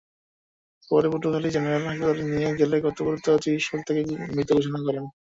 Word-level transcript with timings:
পরে 0.91 1.07
পটুয়াখালী 1.11 1.49
জেনারেল 1.55 1.83
হাসপাতালে 1.85 2.23
নিয়ে 2.31 2.51
গেলে 2.59 2.75
কর্তব্যরত 2.85 3.25
চিকিৎসক 3.43 3.79
তাঁকে 3.87 4.01
মৃত 4.33 4.49
ঘোষণা 4.57 4.79
করেন। 4.85 5.03